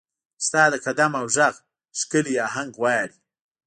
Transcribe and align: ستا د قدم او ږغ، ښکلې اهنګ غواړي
ستا 0.45 0.63
د 0.73 0.75
قدم 0.85 1.11
او 1.19 1.25
ږغ، 1.35 1.55
ښکلې 1.99 2.35
اهنګ 2.47 2.71
غواړي 2.79 3.17